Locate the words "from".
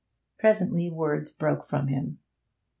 1.69-1.85